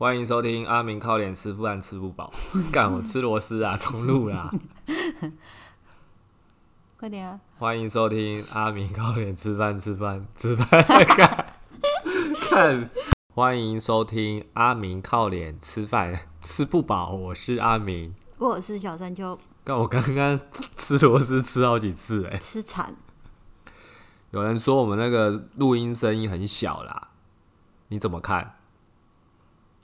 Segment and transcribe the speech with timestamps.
[0.00, 2.32] 欢迎收听阿明靠脸吃饭吃不饱，
[2.72, 4.50] 干我吃螺丝啊， 重录啦！
[6.96, 7.38] 快点啊！
[7.58, 10.82] 欢迎收听阿明靠脸吃饭吃饭 吃饭
[11.18, 11.52] 干
[12.48, 12.90] 看，
[13.34, 18.14] 欢迎收听阿明靠脸吃饭吃不饱，我是阿明。
[18.38, 20.40] 我是小山丘，干我刚刚
[20.78, 22.96] 吃螺丝吃好几次哎、吃惨。
[24.30, 27.08] 有人说我们那个录音声音很小啦，
[27.88, 28.54] 你怎么看？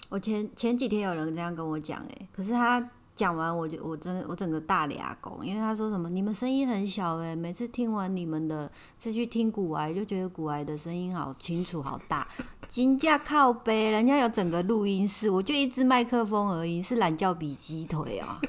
[0.09, 12.29] 我前前几天有人这样跟我讲，哎，可是他讲完，我就我真的我整个大脸拱，因为他说什么你们声音很小，哎，每次听完你们的再去听古癌，就觉得古癌的声音好清楚好大，
[12.69, 18.41] 金价靠背，人家有整个录音室，我就一只麦克风而已，是懒觉比鸡腿啊。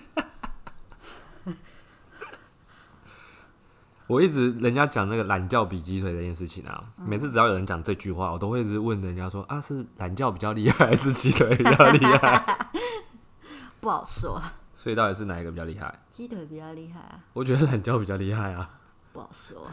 [4.08, 12.70] 我一直人家讲那个懒觉比鸡腿这件事情啊，每次只要有人讲这句话，我都会一直问人家说啊，是懒觉比较厉害，还是鸡腿比较厉害？
[13.82, 14.42] 不好说，
[14.74, 15.94] 所以到底是哪一个比较厉害？
[16.10, 18.70] 鸡腿比较厉害啊，我觉得懒觉比较厉害啊，
[19.12, 19.68] 不好说。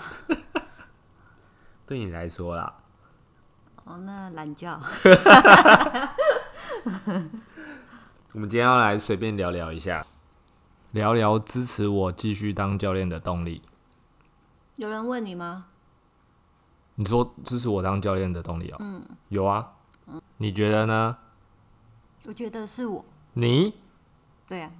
[1.86, 2.74] 对你来说啦。
[3.84, 4.69] 哦，那懒觉，
[8.32, 10.04] 我们今天要来随便聊聊一下，
[10.91, 13.62] 聊聊支持我继续当教练的动力。
[14.77, 15.67] 有人问你吗？
[16.97, 19.72] 你说支持我当教练的动力哦、嗯，有啊。
[20.06, 21.16] 嗯你觉得呢？
[22.27, 23.75] 我觉得是我，你
[24.48, 24.70] 对啊，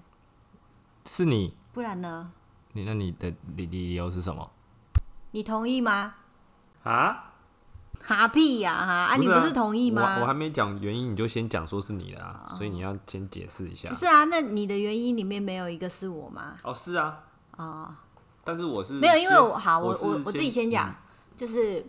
[1.07, 2.31] 是你，不然呢？
[2.73, 4.51] 你那你的理理由是什么
[5.31, 6.15] 你同意吗？
[6.83, 7.31] 啊？
[8.03, 8.93] 哈屁呀哈！
[9.15, 10.17] 啊，你啊不是同意吗？
[10.17, 13.95] 我我还没讲原因，你就先讲说是你的啊，所以你要先解释一下不。
[13.95, 16.57] 是啊，那你的原因里面没有一个是我吗？
[16.63, 17.25] 哦，是啊，
[17.57, 17.95] 哦，
[18.45, 20.95] 但是我是没有，因为我好，我我我自己先讲，嗯
[21.37, 21.85] 就是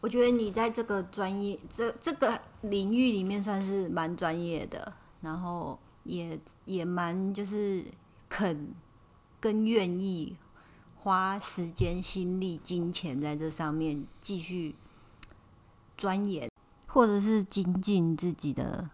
[0.00, 7.84] 我觉得你在这个专业这这个领域里面算是蛮专业的，然后也也蛮就是
[8.28, 8.74] 肯
[9.40, 10.36] 跟愿意
[10.96, 14.74] 花时间、心力、金钱在这上面继续
[15.96, 16.48] 钻研，
[16.86, 18.90] 或者是精进自己的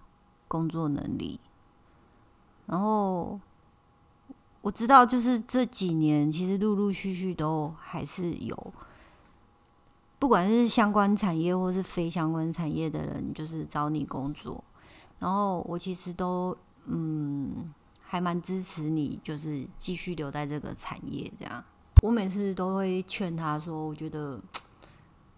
[0.49, 1.41] 工作能力，
[2.67, 3.41] 然后。
[4.63, 8.75] 我知道，就是这几年，其实陆陆续续都还是有，
[10.19, 14.63] 不管是相关产业或是非相关产业的人，就是找你工作。
[15.19, 16.55] 然后我其实都
[16.85, 17.73] 嗯，
[18.03, 21.65] 还蛮支持你，就是继续留在这个产业这样。
[22.03, 24.39] 我每次都会劝他说，我觉得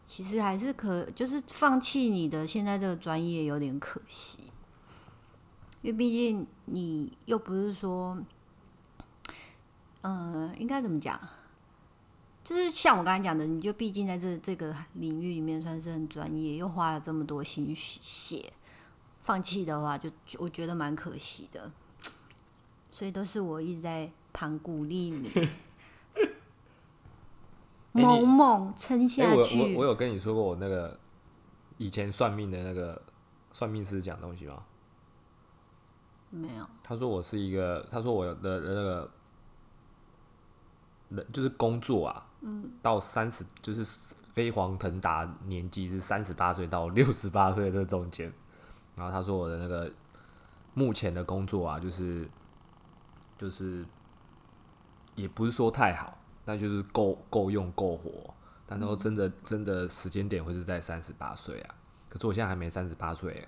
[0.04, 4.40] 其实还是可，就是放弃你的现在这个专业有点可惜，
[5.80, 8.18] 因为毕竟你又不是说。
[10.02, 11.18] 呃，应该怎么讲？
[12.44, 18.52] 就是像我刚才讲的，你就毕竟在这这个领域里面算是很专业，又花了这么多心血，
[19.22, 21.70] 放弃的话就，就我觉得蛮可惜的。
[22.90, 25.30] 所以都是我一直在旁鼓励你，
[27.92, 29.76] 你猛猛撑哎、我我下去。
[29.76, 30.98] 我有跟你说过我那个
[31.78, 33.00] 以前算命的那个
[33.52, 34.64] 算命师讲东西吗？
[36.30, 39.10] 没有，他说我是一个，他说我的的那个，人
[41.32, 43.84] 就是工作啊，嗯，到三十就是
[44.32, 48.32] 飞黄腾达年纪是三十八岁到六十八岁这中间，
[48.96, 49.92] 然后他说我的那个
[50.74, 52.28] 目前的工作啊，就是
[53.36, 53.84] 就是
[55.14, 58.32] 也不是说太好，但就是够够用够活，
[58.66, 61.74] 但他说真的真的时间点会是在三十八岁啊，
[62.08, 63.46] 可是我现在还没三十八岁，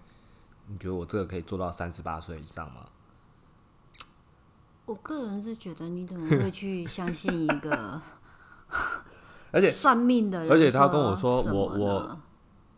[0.66, 2.86] 你觉得我这个可以做到三十八岁以上吗？
[4.86, 8.00] 我个人是觉得你怎么会去相信一个
[9.50, 10.50] 而且算命的人？
[10.50, 12.20] 而且他跟我说我我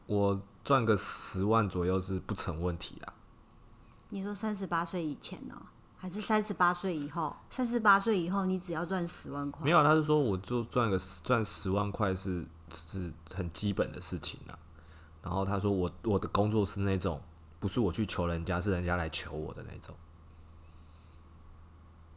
[0.06, 3.12] 我赚个十万左右是不成问题啦。
[4.11, 5.55] 你说三十八岁以前呢、
[5.97, 7.34] 还是三十八岁以后？
[7.50, 14.56] 三十八岁以后，你只要赚十万块没，有，他是说我就赚个赚十万块是是很基本的事情啦。
[15.23, 17.21] 然后他说我我的工作是那种
[17.59, 19.93] 不是我去求人家，是人家来求我的那种，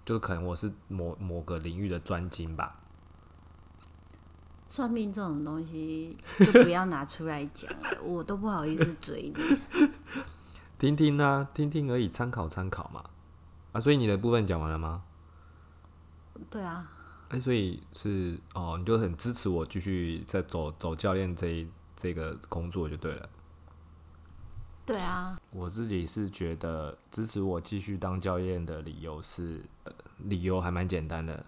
[0.09, 2.79] 就是可能我是某某个领域的专精吧。
[4.67, 9.59] 算命这种东西就不要拿出来讲了，我都不好意思追你。
[10.79, 13.03] 听听啊，听听而已，参考参考嘛。
[13.71, 15.03] 啊，所以你的部分讲完了吗？
[16.49, 16.91] 对啊，
[17.27, 23.29] 哎、所以是哦，你就很支持我继续在走走教练这一这个工作就对了。
[24.87, 29.78] 对啊，我自己是觉得支持我继续当教练的理由是，呃
[30.25, 31.45] 理由还蛮简单的，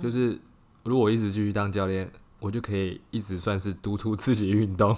[0.00, 0.40] 就是
[0.84, 2.10] 如果我一直继续当教练，
[2.40, 4.96] 我就可以一直算是督促自己运动，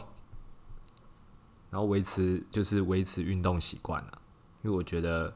[1.71, 4.19] 然后维持就是维持运动习惯啊，
[4.62, 5.35] 因为我觉得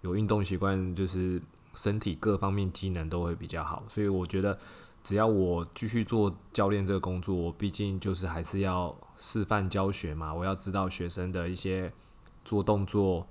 [0.00, 1.40] 有运动习惯就是
[1.74, 4.58] 身体各方面机能都会比较好，所以我觉得
[5.02, 11.92] 只要我继续做教练这个工作，我毕竟就是还是要示范教学嘛，我要知道学生的一些
[12.44, 13.26] 做动作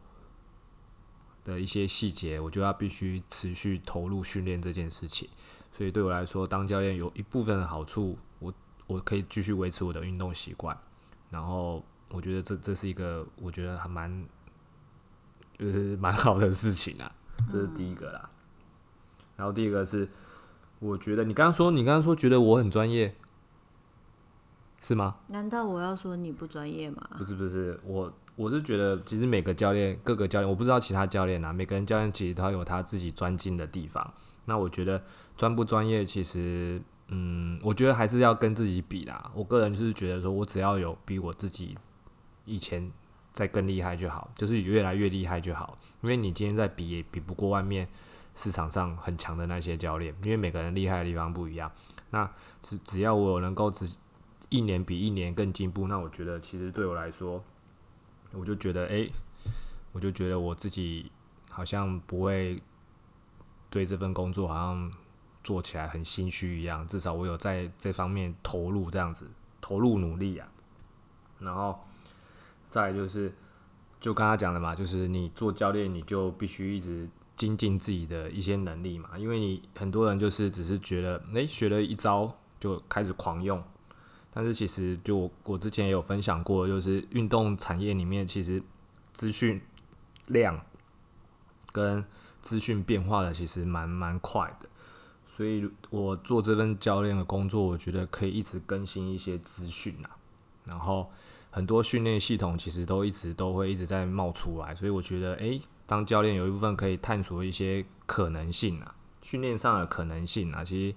[1.43, 5.29] 的一些细节，我就要必须持续投入训练这件事情。
[5.71, 8.53] 所以对我来说，当教练有一部分的好处，我
[8.87, 10.77] 我可以继续维持我的运动习惯，
[11.29, 11.83] 然后。
[12.13, 14.25] 我觉得这这是一个我觉得还蛮，
[15.57, 17.09] 就是蛮好的事情啊，
[17.49, 18.29] 这是第一个啦。
[19.37, 20.09] 然后第二个是，
[20.79, 23.15] 我觉得你刚刚说你刚刚说觉得我很专业，
[24.81, 25.19] 是吗？
[25.27, 27.11] 难道我要说你不专业吗？
[27.17, 28.11] 不是不是，我
[28.41, 34.13] 我是觉得其实每个教练各个教练，我不知道其他教练啊，每个人教练其实他有他自己专精的地方。
[34.45, 35.03] 那我觉得
[35.37, 39.31] 专不专业，其实嗯，我觉得还是要跟自己比啦。
[39.35, 41.77] 我个人就是觉得说我只要有比我自己。
[42.45, 42.91] 以前
[43.31, 45.77] 再更厉害就好，就是越来越厉害就好。
[46.01, 47.87] 因为你今天在比，也比不过外面
[48.33, 51.71] 市场上很强的那些教练，因为每个人厉害的地方不一样。
[52.09, 52.29] 那
[52.63, 53.87] 只只要我能够只
[54.49, 57.41] 一年比一年更进步，那我觉得其实对我来说，
[58.33, 59.09] 我就觉得哎，
[59.91, 61.11] 我就觉得我自己
[61.49, 62.61] 好像不会
[63.69, 64.91] 对这份工作好像
[65.43, 66.87] 做起来很心虚一样。
[66.87, 69.27] 至少我有在这方面投入，这样子
[69.59, 70.47] 投入努力啊，
[71.39, 71.79] 然后。
[72.71, 73.29] 再就是，
[73.99, 77.05] 就刚刚讲的嘛，就是你做教练，你就必须一直
[77.35, 79.17] 精进自己的一些能力嘛。
[79.17, 83.61] 因为你很多人就是只是觉得，诶，学了一招就开始狂用，
[84.33, 88.61] 但是其实就我我之前也有分享过，就是运动产业里面其实
[89.13, 89.61] 资讯
[90.27, 90.59] 量
[91.71, 92.03] 跟
[92.41, 94.67] 资讯变化的其实蛮蛮快的，
[95.25, 97.23] 所以我做这份教练的。
[97.25, 100.17] 工作，我觉得可以一直更新一些资讯啊，
[100.65, 101.09] 然后。
[101.53, 110.95] 很多训练系统其实都一直都会一直在冒出来，所以我觉得，诶，当教练有一部分可以探索一些可能性啊，训练上的可能性啊，其实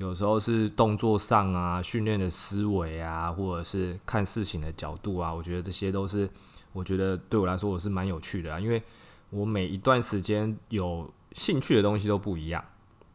[0.00, 6.26] 有时候是动作上啊，训练的思维啊，或者是看事情的角度啊，我觉得这些都是
[6.72, 8.82] 我觉得对我来说我是蛮有趣的啊，因为
[9.28, 12.64] 我每一段时间有兴趣的东西都不一样，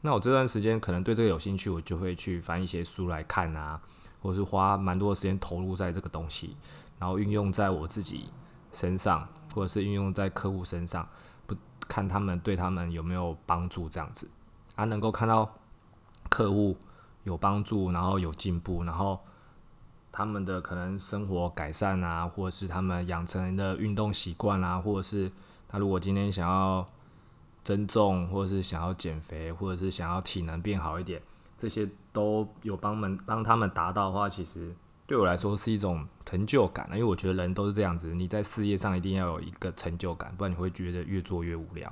[0.02, 3.82] 那我这段时间可能对这个有兴趣，我就会去翻一些书来看啊。
[4.22, 6.58] 或者是花蛮多的时间投入在这个东西，
[6.98, 8.28] 然后运用在我自己
[8.74, 11.08] 身上，或者是运用在客户身上，
[11.46, 11.56] 不
[11.88, 14.28] 看他们对他们有没有帮助这样子，
[14.74, 15.48] 啊，能够看到
[16.30, 16.78] 客户
[17.24, 19.20] 有帮助，然后有进步，然后
[20.12, 25.32] 他们的可能生活改善啊，或者是他们养成的运动习惯啊，或者是
[25.68, 26.88] 他如果今天想要
[27.64, 31.22] 增重，或者是想要减肥，或者是想要体能变好一点。
[31.58, 34.76] 这些都有帮们帮他们达到的话，其实
[35.08, 41.92] 对我来说是一种成就感因为我觉得人都是这样子，你在事业上一定要有一个成就感，不然你会觉得越做越无聊。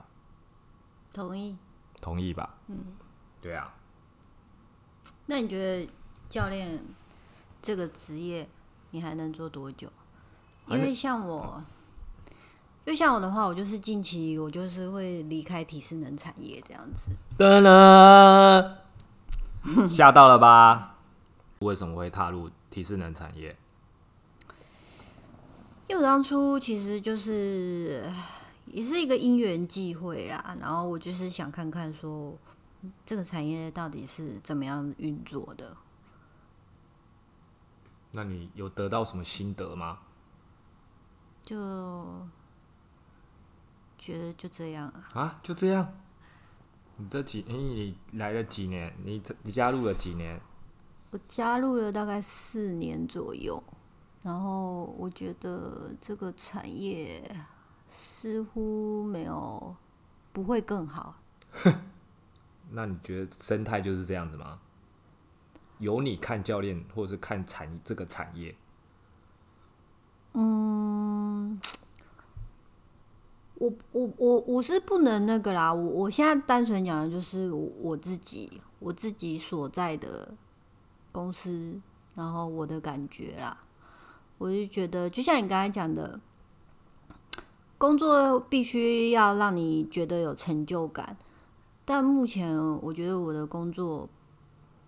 [1.13, 1.55] 同意。
[2.01, 2.55] 同意吧？
[2.67, 2.77] 嗯。
[3.41, 3.73] 对啊。
[5.25, 5.89] 那你觉得
[6.29, 6.83] 教练
[7.61, 8.47] 这个职业
[8.91, 9.87] 你还能做多久？
[10.67, 11.63] 因为像我，
[12.85, 17.11] 因为像我的话，我就是近期我就是会离开体适能产业这样子。
[17.37, 18.77] 噔噔。
[19.87, 20.97] 吓到了吧？
[21.59, 23.55] 为什么会踏入体适能产业？
[25.87, 28.03] 因为我当初其实就是
[28.65, 32.33] 也是一个因缘际会啦，然后我就是想看看说
[33.05, 35.75] 这个产业到底是怎么样运作的。
[38.11, 39.99] 那你有得到什么心得吗？
[41.41, 42.27] 就
[43.97, 45.09] 觉得就这样啊？
[45.13, 45.93] 啊，就这样。
[46.97, 48.95] 你这几，你来了几年？
[49.03, 50.39] 你你加入了几年？
[51.11, 53.63] 我加入了大概四年左右，
[54.21, 57.35] 然后我觉得这个产业
[57.87, 59.75] 似乎没有
[60.31, 61.15] 不会更好。
[62.71, 64.59] 那你觉得生态就是这样子吗？
[65.79, 68.55] 由你看教练，或者是看产这个产业？
[70.33, 71.59] 嗯。
[73.55, 80.33] 我我我我是不能那个啦，我我现在单纯讲的就是我自己我自己所在的
[81.13, 81.79] 公司，
[82.13, 83.57] 然后我的感觉啦，
[84.37, 86.19] 我就觉得就像你刚才讲的，
[87.77, 91.15] 工作必须要让你觉得有成就感，
[91.85, 94.07] 但目前我觉得我的工作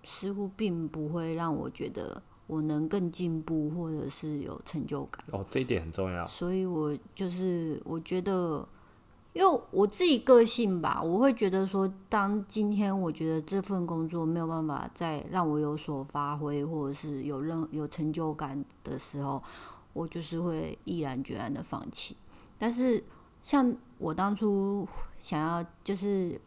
[0.04, 5.24] 似乎并不会让我觉得我能更进步或者是有成就感。
[5.32, 6.26] 哦，这一点很重要。
[6.26, 8.68] 所以我就是我觉得。
[9.34, 19.44] 因为我自己个性吧，我会觉得说，当今天我觉得这份工作没有办法再让我有所发挥，或者是有任有成就感的时候，
[19.92, 22.16] 我就是会毅然决然的放弃。
[22.58, 23.04] 但是
[23.44, 24.88] 像我当初
[25.20, 26.40] 想要就是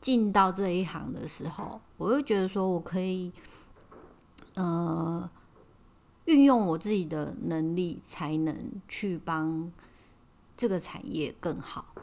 [0.00, 3.30] 进到这一行的时候，我又觉得说我可以，
[4.54, 5.28] 呃，
[6.24, 9.70] 运用我自己的能力才能去帮
[10.56, 11.94] 这个产业更好。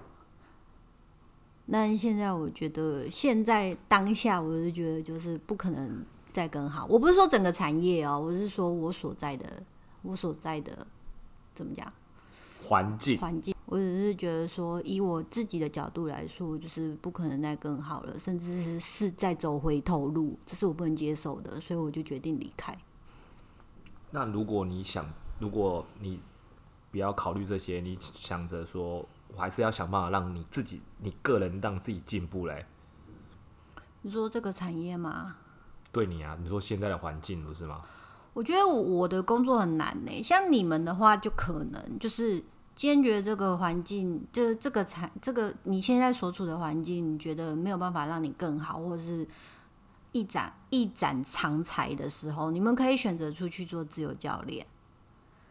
[1.65, 6.85] 那现在我觉得，现在当下，我就觉得就是不可能再更好。
[6.85, 9.63] 我不是说整个产业哦，我是说我所在的，
[10.03, 10.87] 我所在的
[11.53, 11.91] 怎么讲
[12.63, 13.53] 环境环境。
[13.67, 22.75] 我只是觉得说，以我自己的角度来说，就是不可能再更好了，甚至是是在走回头路，这是我不能接受的，所以我就决定离开。
[24.09, 25.05] 那如果你想，
[25.39, 26.19] 如果你
[26.89, 29.07] 不要考虑这些，你想着说。
[29.35, 32.65] 我还是要想办法让你自己、你个人让自己进步嘞。
[34.01, 35.35] 你说这个产业吗？
[35.91, 37.81] 对你啊，你说现在的环境不是吗？
[38.33, 40.23] 我觉得我的工作很难呢。
[40.23, 42.41] 像你们的话，就可能就是
[42.77, 49.27] 坚决这个环境，就是这个产这个你现在所处的环境，你觉得没有办法让你更好，或者是
[50.13, 54.65] 一展一展长才的时候，你们可以选择出去做自由教练。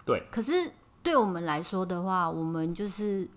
[0.06, 0.26] 对。
[0.30, 3.28] 可是对我们来说的话，我们就是。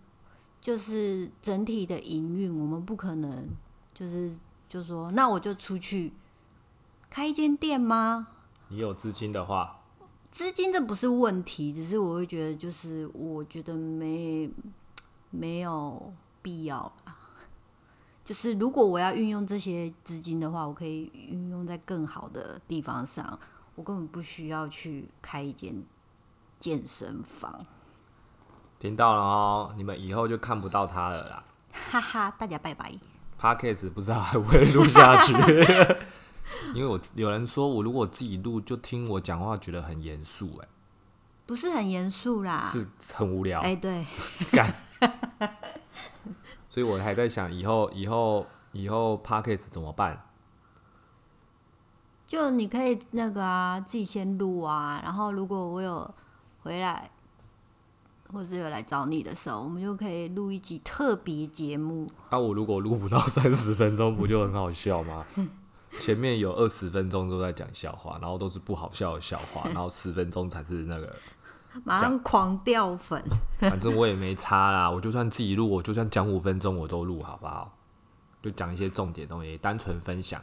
[0.61, 3.47] 就是整体的营运，我们不可能
[3.93, 4.29] 就是
[4.67, 6.11] 就说，那我就出去
[7.09, 8.27] 开一间店吗？
[8.67, 9.78] 你有资金的话，
[10.39, 14.49] 资金这不是问题，只是我会觉得，就是我觉得没
[15.31, 17.13] 没有必要啦。
[18.23, 23.37] 就是如果我要运用这些资金的话，我可以运用在更好的地方上，
[23.75, 25.83] 我根本不需要去开一间
[26.57, 27.65] 健身房。
[28.79, 31.43] 听到了哦，你们以后就看不到他了啦。
[31.73, 32.93] 哈哈，大家拜拜。
[33.37, 35.33] Podcast 不知道还会录下去，
[36.73, 40.67] 因为我有人说我如果自己录，就听我讲话觉得很严肃，哎，
[41.45, 43.59] 不是很严肃啦，是很无聊。
[43.61, 44.05] 哎，对，
[44.51, 44.73] 干。
[46.67, 50.25] 所以我还在想，以后以后以后 Podcast 怎么办？
[52.27, 56.13] 就你可以那个啊，自己先录啊，然后如果我有
[56.63, 57.11] 回来。
[58.31, 62.07] 或者有来找你的时候，我们就可以录一集特别节目。
[62.29, 65.25] 那我如果录不到三十分钟，不就很好笑吗？
[65.99, 71.15] 前面有二十分钟都在讲笑话，然后都是不好笑的笑话， 然后十分钟才是那个
[71.83, 73.23] 马上狂掉粉。
[73.59, 77.75] 反正我也没差啦，我就算自己录，我就算讲五分钟我都录，好不好？
[78.41, 80.41] 就讲一些重点东西，单纯分享，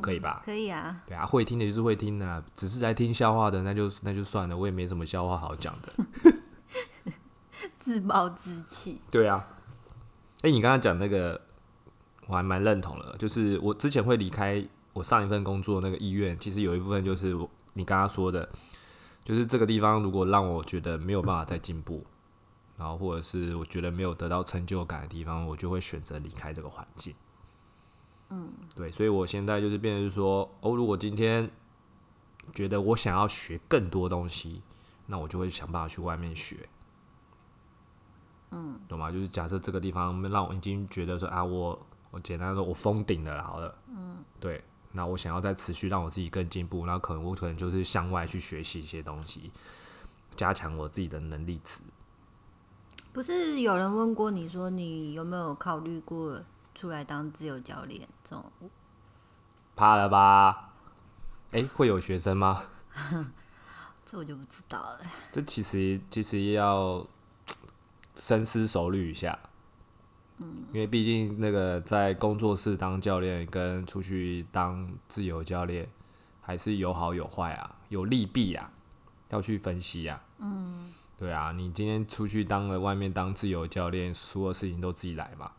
[0.00, 0.42] 可以吧？
[0.44, 1.02] 可以啊。
[1.06, 6.32] 对啊，会听的就是会听的，只是来听笑话的，那就那就算了，我也没什么笑话好讲的。
[7.80, 9.00] 自暴自弃。
[9.10, 9.44] 对啊，
[10.42, 11.40] 哎，你刚刚讲那个，
[12.28, 13.16] 我还蛮认同的。
[13.18, 17.36] 就是我之前会离开我上一份工作那个医院，其实有一部分就是
[17.72, 18.48] 你刚刚说的，
[19.24, 22.04] 就是这个地方如果让我觉得没有办法再进步，
[22.76, 27.14] 然后或者是我觉得没有得到成就感的地方，我就会选择离开这个环境。
[28.30, 31.50] 嗯，对，所以我现在就是变成说，哦，如果今天
[32.52, 34.60] 觉得我想要学更多东西，
[35.06, 36.68] 那我就会想办法去外面学。
[38.50, 39.10] 嗯，懂吗？
[39.10, 49.50] 就是假设这个地方让我已经觉得说啊，我我简单说，我封顶了，好了，嗯，对，那我想要再持续让我自己更进步，那可能我可能就是向外去学习一些东西，
[50.34, 51.80] 加强我自己的能力值。
[53.12, 56.42] 不是有人问过你说，你有没有考虑过
[56.74, 58.08] 出来当自由教练？
[58.24, 58.44] 这种
[59.76, 60.70] 怕了吧？
[61.52, 62.64] 哎，会有学生吗？
[64.04, 65.00] 这我就不知道了。
[65.30, 67.06] 这其实其实要。
[68.20, 69.38] 深思熟虑一下，
[70.40, 75.88] 嗯，因为毕竟那个在工作室当教练跟出去当自由教练
[76.40, 78.70] 还是有好有坏啊，有利弊啊，
[79.30, 80.22] 要去分析啊。
[80.38, 85.52] 嗯，对啊，你今天出去当了外面当自由教练，所有事情都自己来嘛，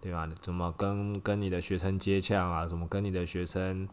[0.00, 0.28] 对吧？
[0.40, 2.66] 怎么跟跟你的学生接洽啊？
[2.66, 3.88] 怎么跟你的学生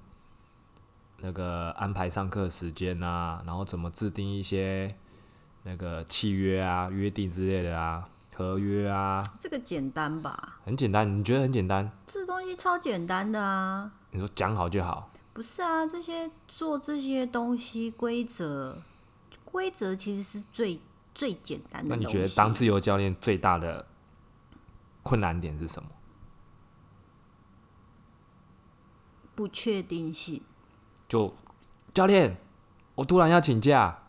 [1.19, 3.43] 那个安排上课时间啊？
[3.45, 4.95] 然后怎么制定一些？
[5.63, 8.07] 那个契约啊、约定之类的啊、
[8.39, 10.59] 合约啊，这个简单吧？
[10.63, 11.91] 很简单，你觉得很简单？
[12.07, 13.91] 这东西超简单的啊！
[14.11, 15.11] 你说讲好就好？
[15.33, 18.77] 不是啊，这些做这些东西规则，
[19.43, 20.79] 规则其实是最
[21.13, 21.89] 最简单的。
[21.89, 23.85] 那你觉得当自由教练最大的
[25.03, 25.89] 困难点是什么？
[29.35, 30.41] 不确定性。
[31.09, 31.35] 就
[31.93, 32.37] 教练，
[32.95, 34.03] 我突然要请假。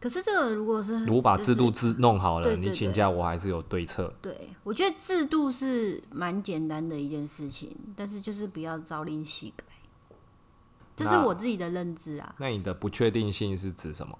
[0.00, 4.14] 可是这个如果是我把制度制弄好了，你请假我还是有对策。
[4.22, 9.64] 对，我觉得制度是蛮简单的一件事情，但是就是不要朝令夕改，
[10.94, 12.34] 这是我自己的认知啊。
[12.38, 14.16] 那你的不确定性是指什么？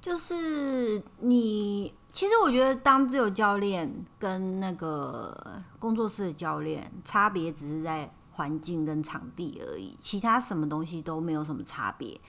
[0.00, 12.20] 就是你，其实我觉得当自由教练跟那个工作室的教练差别只是在环境跟场地而已，其他什么东西都没有什么差别。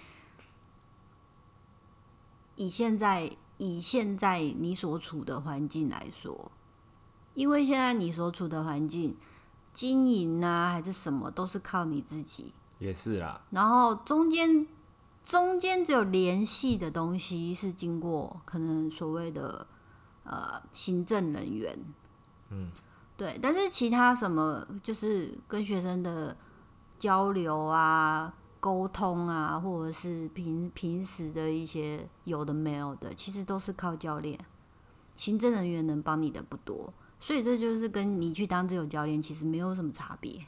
[2.58, 6.52] 以现在以现在你所处的环境来说，
[7.34, 9.16] 因为现在你所处的环境
[9.72, 14.68] 经营啊还是什么都是靠你自己，也是啦，然后中间
[15.24, 19.66] 中间只有联系的东西是经过可能所谓的
[20.24, 21.78] 呃行政人员，
[22.50, 22.72] 嗯，
[23.16, 26.36] 对，但是其他什么就是跟学生的
[26.98, 34.40] 交流啊、沟通啊，或者是平平时的一些有的没有的，其实都是靠教练。
[35.16, 40.46] 行政人员能帮你的不多，所以这就是跟你去当自由教练其实没有什么差别。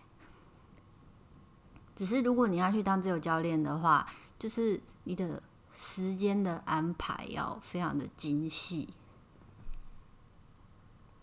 [1.95, 5.41] 只是如果你要去当自由教练的话，就是你的
[5.73, 8.89] 时间的安排要非常的精细。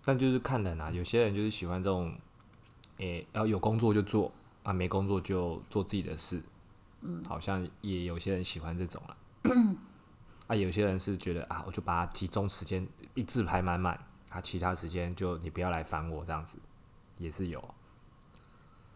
[0.04, 2.14] 但就是看人啊，有些人就是喜欢这种，
[2.98, 4.30] 诶、要有工作就做
[4.64, 6.42] 啊，没工作就做自己的事。
[7.00, 9.16] 嗯，好像也有些人喜欢这种啊。
[10.48, 13.98] 啊，有些人是觉得啊，我就把它集中时间一字排满满，
[14.28, 16.56] 啊，其他时间就你不要来烦我这样子，
[17.18, 17.74] 也是有。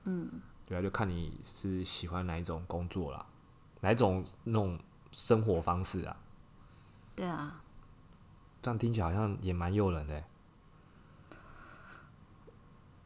[0.04, 3.26] 嗯，对啊，就看你是喜欢哪一种工作啦，
[3.80, 4.78] 哪一种那种
[5.10, 6.16] 生活方式啊，
[7.16, 7.62] 对啊，
[8.62, 10.24] 这样听起来好像也蛮诱人的欸。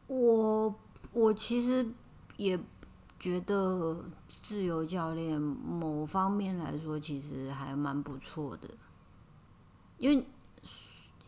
[0.07, 0.75] 我
[1.13, 1.83] 我其实
[2.37, 2.59] 也
[3.19, 4.03] 觉得
[4.43, 8.69] 自由教练某方面来说，其实还蛮不错的，
[9.97, 10.25] 因为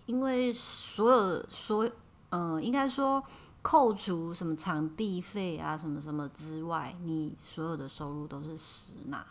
[0.05, 1.89] 因为所有所
[2.29, 3.23] 嗯、应该说
[3.61, 9.25] 扣除什么场地费啊什么什么之外，你所有的收入都是实拿，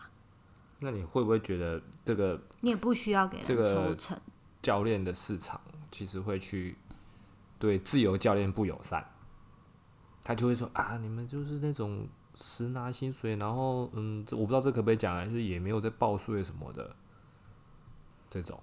[0.80, 4.18] 那你会不会觉得这个你也不需要给人这抽成。
[4.62, 5.60] 教练的市场
[5.92, 6.76] 其实会去
[7.58, 9.06] 对自由教练不友善，
[10.24, 16.94] 他就会说啊，你们就是那种实拿薪水，然后嗯，这我不知道这可不可以讲啊，就是也没有在报税什么的
[18.30, 18.62] 这种。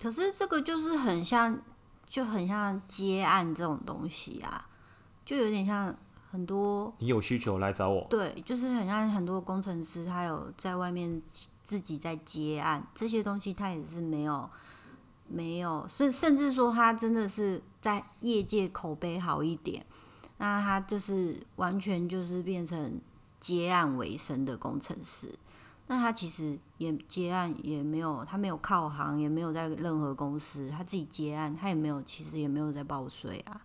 [0.00, 1.60] 可是这个就是很像，
[2.06, 4.68] 就很像接案这种东西啊，
[5.24, 5.94] 就有点像
[6.30, 11.22] 很多你有需求来找我，对，就是很像很多工程师，他有在外面
[11.62, 14.48] 自己在接案，这些东西他也是没有
[15.26, 19.86] 没有，甚甚至说他真的是在业界口碑好一点，
[20.38, 23.00] 那他就是完全就是变成
[23.38, 25.32] 接案为生的工程师。
[25.86, 33.60] 那他其实也接案也没有，他没有靠行，也没有在任何公司，他自己接案，他也没有，其实也没有在报税啊。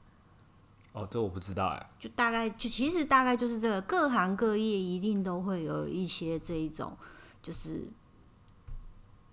[0.91, 6.97] 哦，这我不知道哎、就大概就其实大概就是这个，各行各业一定都会有一些这一种，
[7.41, 7.87] 就是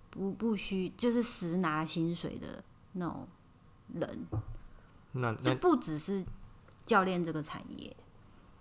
[0.09, 3.27] 不不需就是实拿薪水的那种
[3.93, 4.27] 人，
[5.11, 6.23] 那那就不只是
[6.87, 7.95] 教练这个产业。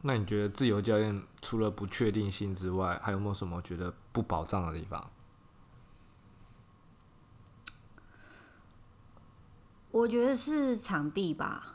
[0.03, 5.11] 那你觉得自由教练除了不确定性之外，还有没有什么觉得不保障的地方？
[9.91, 11.75] 我觉得是场地吧，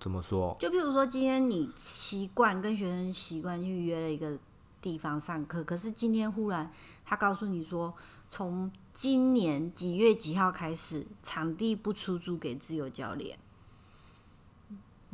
[0.00, 0.56] 怎么说？
[0.58, 4.36] 就比如说今天你习惯跟学生习惯去约了一个
[4.82, 6.70] 地方上课，可是今天忽然
[7.04, 7.94] 他告诉你说，
[8.28, 13.38] 从今年几月几号开始，场地不出租给自由教练。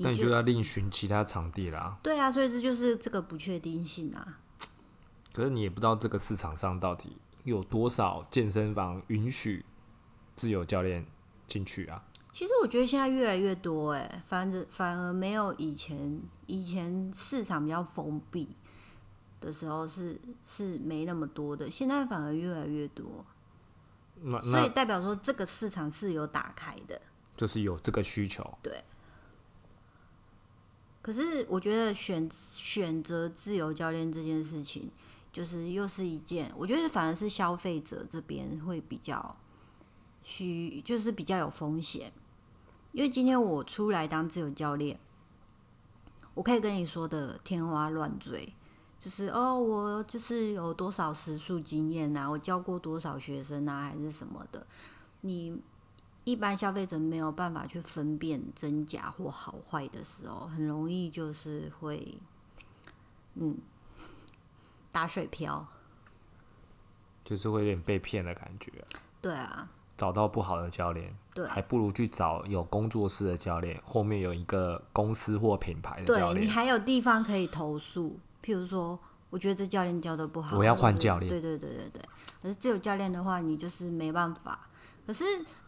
[0.03, 1.99] 那你就要另寻其他场地啦。
[2.03, 4.39] 对啊，所以这就是这个不确定性啊。
[5.33, 9.65] 可是你也不知道这个市场上到底有多少健身房允许
[10.35, 11.07] 自由教练
[11.47, 12.03] 进去啊？
[12.33, 18.57] 其实我觉得现在越来越多哎、反正反而没有以前以前市场比较封闭
[19.41, 23.25] 的时候是是没那么多的，现在反而越来越多，
[24.23, 27.01] 那所以代表说这个市场是有打开的。
[27.37, 28.59] 就是有这个需求。
[31.03, 34.91] 可是我觉得选选择自由教练这件事情，
[35.33, 39.37] 就是又是一件，我觉得反而是消费者这边会比较
[40.23, 42.13] 需，就是比较有风险。
[42.93, 44.99] 因为今天我出来当自由教练，
[46.35, 48.53] 我可以跟你说的天花乱坠，
[49.01, 54.67] 就是哦，我就是有多少时数经验啊，我教过多少学生啊，还是什么的，
[55.23, 55.57] 你
[56.25, 62.19] 一般消费者没有办法去分辨真假或好坏的时候，很容易就是会，
[63.35, 63.57] 嗯，
[64.93, 65.67] 打水漂。
[67.25, 68.73] 就是会有点被骗的感觉。
[69.21, 76.35] 对啊，找到不好的教练，对还不如去找有工作室的教练，后面有一个公司或品牌的教练。
[76.35, 82.03] 对你还有地方可以投诉，譬如说我觉得这教练教的不好，我要换教练对对对对对。
[82.43, 84.69] 可是自由教练的话，你就是没办法。
[85.07, 85.25] 可是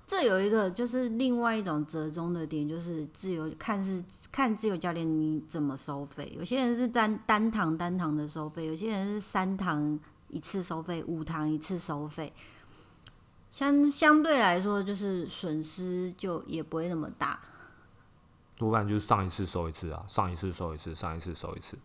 [0.06, 6.30] 这有一个就是另外一种折中的点，就是自由看是看自由教练你怎么收费。
[6.36, 12.32] 有些人是单单堂单堂的收费，有些人是三堂一次收费，五堂一次收费。
[13.50, 17.40] 相相对来说，就是损失就也不会那么大。
[18.56, 21.78] 多半就是上一次收一次啊，上一次收一次，上一次收一次，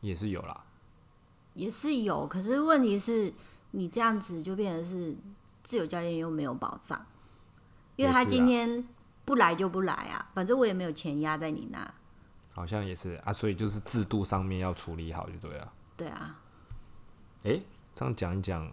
[0.00, 0.64] 也是有啦。
[1.54, 3.32] 也是有，可是问题是，
[3.72, 5.16] 你这样子就变成是
[5.66, 7.04] 自由教练又没有保障，
[7.96, 8.86] 因为他今天
[9.24, 11.94] 不来就不来啊，反正我也没有钱压在你那。
[12.52, 15.72] 好像也是啊，所以就是制度上面要处理好就对了。
[15.96, 16.40] 对啊，
[17.42, 17.62] 诶、
[17.96, 18.72] 这样讲一讲，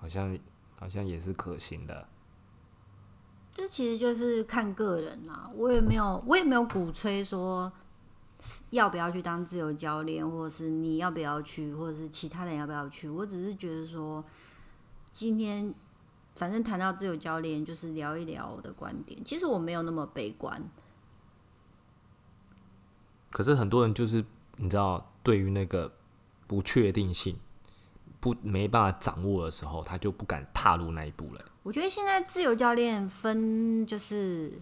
[0.00, 0.38] 好像
[0.80, 2.08] 好像也是可行的。
[3.52, 5.50] 这其实就是看个人啦。
[5.54, 7.70] 我也没有，我也没有鼓吹说
[8.70, 13.08] 要不要去当自由教练，或者是你要不要去，或者是其他人要不要去。
[13.08, 14.24] 我只是觉得说，
[15.18, 15.74] 今天
[16.34, 19.18] 反正谈到自由教练，就是聊一聊我的观点。
[19.24, 20.62] 其实我没有那么悲观。
[23.30, 24.22] 可是很多人就是
[24.56, 25.90] 你知道，对于那个
[26.46, 27.38] 不确定性
[28.20, 31.42] 不没办法掌握的时候，他就不敢踏入那一步了。
[31.62, 34.60] 我觉得现在自由教练分就是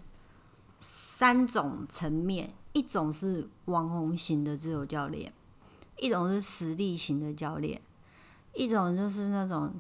[0.79, 5.33] 三种层面，一种是网红型的自由教练，
[5.97, 7.83] 一种是实力型的教练，
[8.55, 9.75] 一种就是那种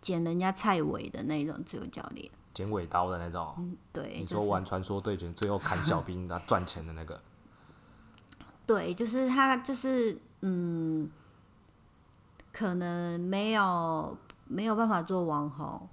[0.00, 2.30] 捡人家菜尾的那种自由教练。
[2.52, 7.20] 剪尾刀的那种，对，你说玩传说对决最后砍小兵他赚钱的那个，
[8.66, 11.08] 对，就是他就是嗯，
[12.52, 15.88] 可能没有没有办法做网红，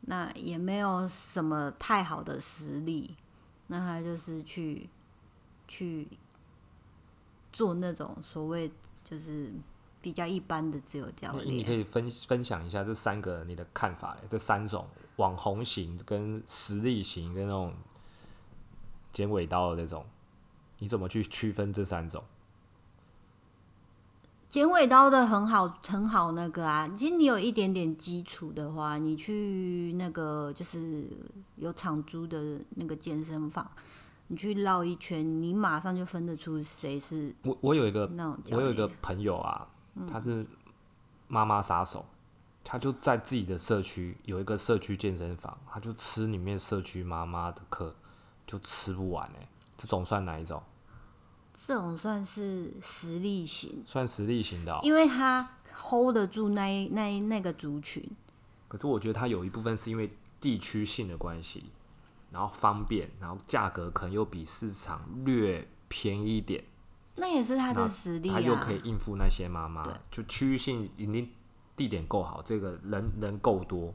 [0.00, 3.14] 那也没有什么太好的实力，
[3.66, 4.88] 那他就是去
[5.68, 6.08] 去
[7.52, 8.72] 做那种所谓
[9.04, 9.52] 就是
[10.04, 11.46] 比较一般的自由教练。
[11.46, 14.86] 你你可以分分享一下这三个你的看法，这三种
[15.16, 17.72] 网红型、跟实力型、跟那种
[19.14, 20.04] 剪尾刀的那种，
[20.80, 22.22] 你怎么去区分这三种？
[24.50, 26.86] 剪尾刀的很好，很好那个啊。
[26.94, 31.08] 其实你有一点点基础的话，你去那个就是
[31.56, 33.66] 有场租的那个健身房，
[34.26, 38.06] 你去绕一圈，你马上就分得出谁是我我有一个
[38.52, 38.86] 我有一个。
[39.02, 39.66] 朋友啊，
[40.10, 40.46] 他是
[41.28, 42.04] 妈妈杀手，
[42.62, 47.94] 他就在自己的社区有一个社区健身房，他就吃里面社区妈妈的课，
[48.46, 50.62] 就吃不完哎、这种算哪一种？
[51.54, 54.80] 这种算是实力型，算实力型的、哦。
[54.82, 58.04] 因为他 hold 得住那一那一那个族群。
[58.66, 61.66] 可是我觉得他有一部分是因为地区性的关系，
[62.32, 66.64] 然后方便，然后价格可能又比市场略便宜一点，
[67.16, 68.72] 那也是他的实力啊他又可。
[68.72, 69.94] 以应付那些妈妈对。
[70.10, 71.30] 就区域性一定
[71.76, 73.94] 地点够好，这个人人够多，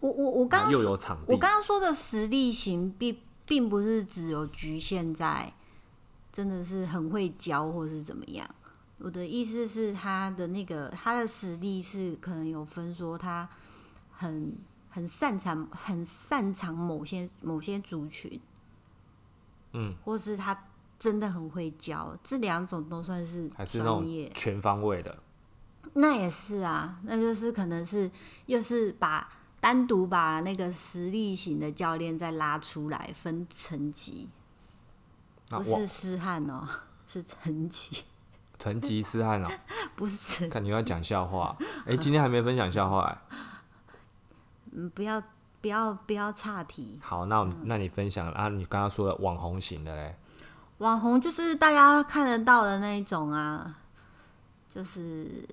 [0.00, 1.32] 我我我刚又有场地。
[1.32, 5.52] 我刚刚说的实力型，并并不是只有局限在
[6.32, 8.48] 真的是很会教或是怎么样。
[8.98, 13.48] 我的意思是，他的那个他的实力是可能有分说他
[14.12, 14.56] 很
[14.88, 18.40] 很擅长很擅长某些某些族群，
[19.72, 20.68] 嗯，或是他
[21.02, 24.30] 真的很会教，这两种都算是还是那。
[24.32, 25.18] 全方位的。
[25.94, 28.08] 那也是啊，那就是可能是
[28.46, 29.28] 又是把
[29.60, 34.28] 单独把那个实力型的教练再拉出来分层级，
[35.48, 36.68] 不是师汉哦，
[37.04, 38.04] 是层级，
[38.60, 39.48] 成吉思汗哦，
[39.96, 43.18] 不是，看你要讲笑话，哎、今天还没分享笑话、哎
[44.70, 45.20] 嗯，不要
[45.60, 47.00] 不要不要岔题。
[47.02, 50.16] 好，那我们那你分享啊，你刚刚说的网红型的嘞，
[50.82, 53.72] 网红就是大家看得到的那一种啊，
[54.68, 55.46] 就是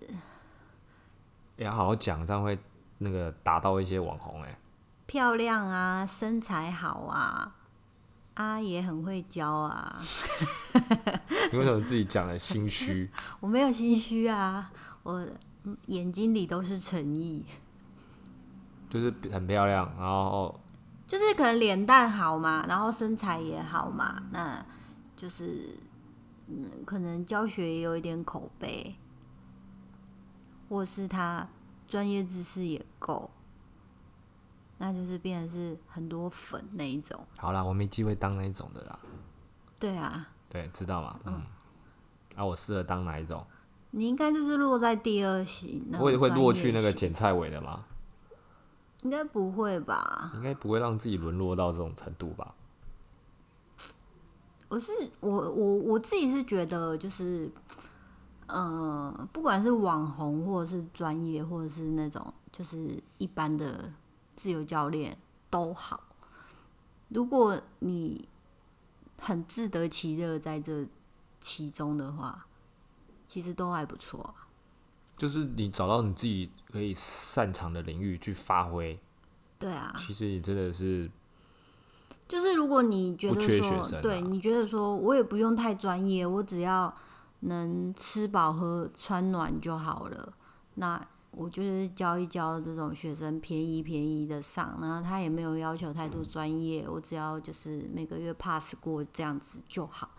[1.56, 2.58] 也要好好讲，这样会
[2.98, 4.58] 那个打到一些网红哎、
[5.06, 7.56] 漂亮啊，身材好啊，
[8.34, 10.00] 啊也很会教啊，
[11.54, 13.08] 你为什么自己讲的心虚？
[13.40, 14.72] 我没有心虚啊，
[15.04, 15.24] 我
[15.64, 17.46] 嗯眼睛里都是诚意。
[18.90, 20.60] 就是很漂亮，然后
[21.06, 24.66] 就是可能脸蛋好嘛，然后身材也好嘛，那
[25.20, 25.78] 就是
[26.48, 28.96] 嗯，可能教学也有一点口碑，
[30.70, 31.46] 或是他
[31.90, 33.30] 专业知识也够，
[34.78, 37.20] 那就是变成是很多粉那一种。
[37.36, 38.98] 好啦，我没机会当那一种的啦。
[39.78, 41.20] 对啊，对，知道吗？
[41.26, 41.42] 嗯。
[42.36, 43.46] 啊，我适合当哪一种？
[43.92, 47.86] 你应该就是落在第二型，那我也会落去那个剪菜尾的吗？
[49.04, 50.32] 应该不会吧？
[50.36, 52.56] 应该不会让自己沦落到这种程度吧？
[54.70, 57.52] 我是我我我自己是觉得就是，
[58.46, 63.92] 呃，不管是网红，或者是专业，或者是那种就是一般的
[64.36, 65.18] 自由教练
[65.50, 66.04] 都好。
[67.08, 68.30] 如果你
[69.20, 70.86] 很自得其乐在这
[71.42, 72.46] 其中的话，
[73.28, 74.46] 其实都还不错啊。
[75.18, 79.00] 就是你找到你自己可以擅长的领域去发挥，
[79.58, 81.10] 对啊，其实你真的是
[82.30, 86.94] 就是如果你觉得说，缺学生啊对你觉得说我也不用太专业，我只要
[87.42, 90.32] 能吃饱喝穿暖就好了，
[90.76, 100.12] 那我就是教一教这种学生便宜便宜的上，然后他也没有要求太多专业，我只要就是每个月 pass 过这样子就好。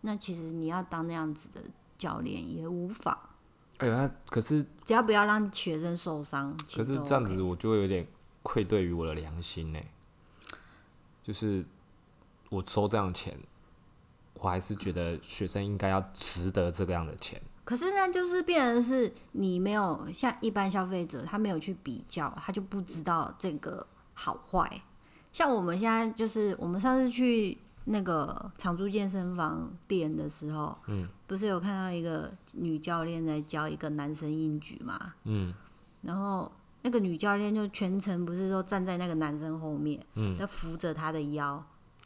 [0.00, 1.60] 那其实你要当那样子的
[1.98, 3.18] 教练也无妨，
[3.76, 6.56] 哎呦，那可是只要不要让学生受伤。
[6.66, 8.06] 其实都可是这样 OK 子，我就会有点
[8.42, 9.78] 愧对于我的良心呢。
[11.22, 11.64] 就是
[12.48, 13.36] 我收这样的钱，
[14.34, 17.40] 我还是觉得学生应该要值得这个样的钱。
[17.64, 24.82] 可是呢就是变成是你没有像一般消费者，他没有去比较，他就不知道这个好坏。
[25.32, 35.14] 像我们现在就是我们上次去那个长租健身房店的时候，嗯，不是有看到一个女教练在教一个男生硬举嘛？
[35.24, 35.54] 嗯
[36.02, 36.50] 然后
[36.82, 41.62] 那个女教练就全程不是说站在那个男生后面，嗯，就扶着他的腰，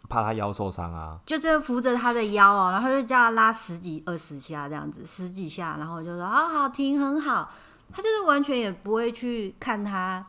[0.08, 1.18] 怕他腰受伤啊。
[1.24, 7.50] 就这样扶着他的腰哦，然后就叫他拉十几、二十下这样子，十几下，然后就说啊好停很好，
[7.92, 10.26] 他就是完全也不会去看他，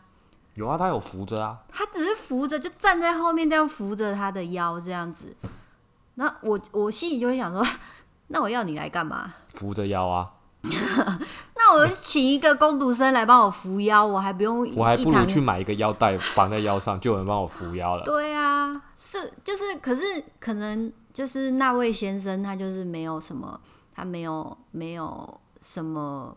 [0.54, 1.60] 有啊，他有扶着啊。
[1.70, 5.36] 他只是扶着，就站在后面这样扶着他的腰这样子。
[6.16, 7.62] 那我我心里就会想说，
[8.28, 9.34] 那我要你来干嘛？
[9.54, 10.32] 扶着腰啊，
[11.56, 18.04] 那我请一个工读生来帮我扶腰，我还不用 我还不如去买一个腰带绑在腰上，就有人帮我扶腰了。
[18.06, 23.60] 对啊，是就是，可是可能就是那位先生，他就是没有什么，
[23.94, 26.36] 他没有没有什么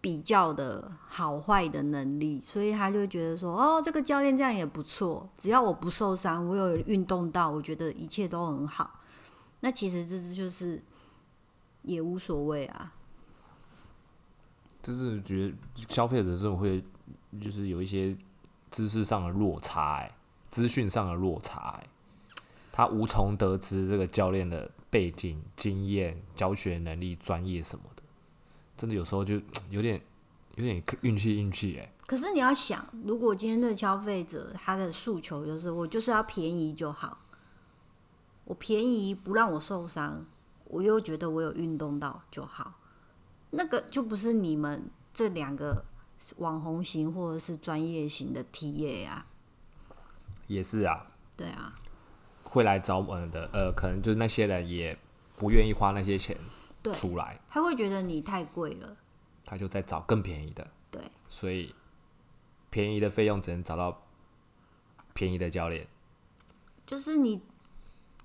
[0.00, 9.00] 比较的好坏的能力，所以他就觉得说，哦，这个教练这样也不错，只要我不受伤，我有运动到，我觉得一切都很好。
[9.60, 10.82] 那其实这就是
[11.82, 12.92] 也无所谓啊。
[14.84, 15.54] 就是觉得
[15.88, 16.84] 消费者这种会
[17.40, 18.14] 就是有一些
[18.70, 20.14] 知识上的落差、欸，
[20.50, 21.88] 资讯上的落差、欸，
[22.70, 28.02] 他无从得知这个教练的背景、经验、教学能力、专业什么的，
[28.76, 29.98] 真的有时候就 有点
[30.56, 31.90] 有点运气运气哎。
[32.06, 37.16] 可是你要想，如果今天的消费者他的诉求就是我就是要便宜就好，
[38.44, 40.26] 我便宜不让我受伤，
[40.66, 42.74] 我又觉得我有运动到就好，
[43.56, 45.84] 那个就不是你们这两个
[46.38, 49.26] 网红型或者是专业型的 TA 啊，
[50.46, 51.74] 也是啊，对啊，
[52.42, 54.96] 会来找我们的，呃，可能就是那些人也
[55.36, 56.36] 不愿意花那些钱
[56.82, 58.96] 对，出来，他会觉得你太贵了，
[59.44, 61.74] 他就在找更便宜的，对，所以
[62.70, 64.02] 便宜的费用只能找到
[65.12, 65.86] 便宜的教练。
[66.86, 67.40] 就是你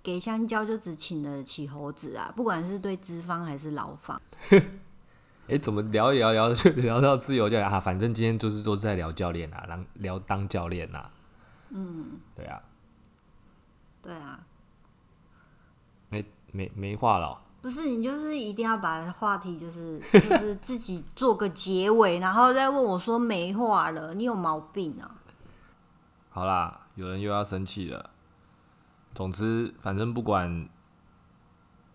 [0.04, 4.22] 给香蕉就只请得起猴子啊，不管是对资方还是劳方。
[5.50, 7.80] 哎、怎么聊一聊聊就 聊到自由教练啊？
[7.80, 11.10] 反正今天就是都是在聊教练啊，聊聊当教练啊。
[11.70, 12.62] 嗯，对啊，
[14.02, 14.40] 对啊，
[16.10, 25.12] 没没没话了哦、不是你就是一定要把话题就是就是自己做个结尾，然后再问我说没话了，你有毛病啊？
[26.30, 28.12] 好啦，有人又要生气了。
[29.14, 30.70] 总之，反正不管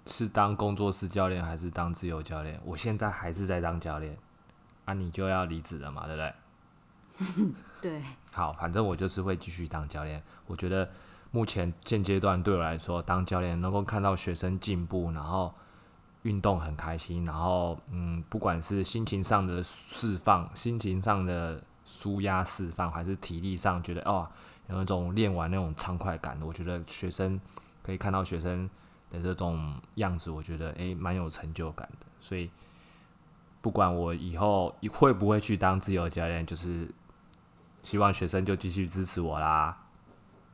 [0.06, 4.16] 是当工作室教练还是当自由教练，我现在还是在当教练。
[4.84, 7.54] 啊，你就要离职了嘛，对不对？
[7.80, 10.22] 对，好，反正我就是会继续当教练。
[10.46, 10.90] 我觉得
[11.30, 15.54] 目前现阶段对我来说，当教练能够看到学生进步，然后
[16.22, 24.28] 运动很开心，然后嗯，不管是心情上的释放、心情上的舒压释放，还是体力上觉得哦，
[24.68, 27.40] 有那种练完那种畅快感，我觉得学生
[27.82, 28.68] 可以看到学生
[29.14, 32.06] 的这种样子，我觉得诶蛮有成就感的。
[32.20, 32.50] 所以
[33.60, 36.88] 不管我以后会不会去当自由教练，就是
[37.82, 39.76] 希望学生就继续支持我啦。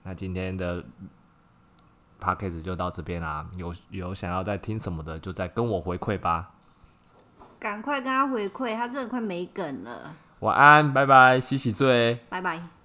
[0.03, 0.83] 那今天的
[2.18, 6.51] p a c k a g e 就到这边啦，有有想要再听什么的，就再跟我回馈吧。
[7.59, 12.18] 赶快跟他回馈，他真的快没梗了，晚安，拜拜，洗洗睡。
[12.31, 12.80] 拜拜。